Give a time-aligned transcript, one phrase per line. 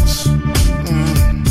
[0.00, 0.26] flowers.
[0.88, 1.44] Mm.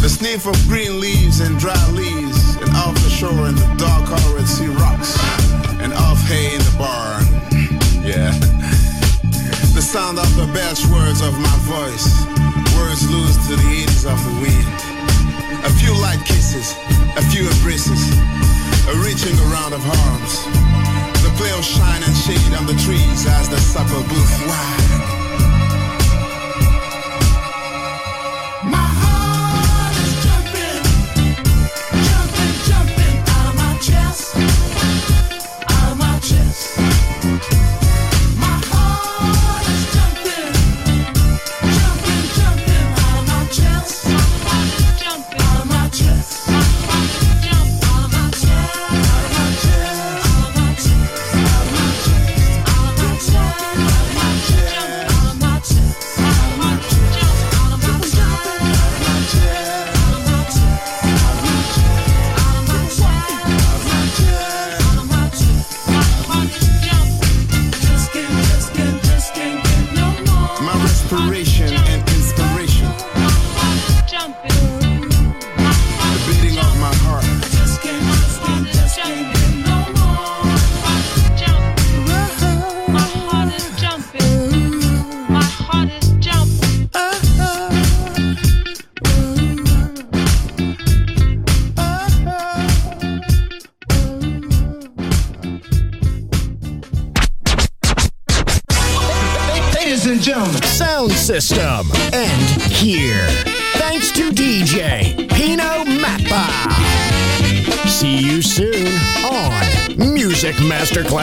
[0.00, 4.06] The sniff of green leaves and dry leaves, and off the shore in the dark
[4.06, 5.16] colored sea rocks,
[5.80, 7.24] and off hay in the barn.
[8.04, 8.32] Yeah.
[9.74, 12.08] The sound of the best words of my voice,
[12.76, 14.76] words loose to the ears of the wind.
[15.64, 16.74] A few light kisses,
[17.16, 18.02] a few embraces,
[18.88, 20.34] a reaching around of arms.
[21.22, 25.25] The play of shine and shade on the trees as the supper booth wide.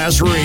[0.04, 0.43] Lazarine.